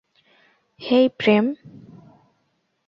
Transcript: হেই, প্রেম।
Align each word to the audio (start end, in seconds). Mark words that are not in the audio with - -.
হেই, 0.79 1.05
প্রেম। 1.17 1.45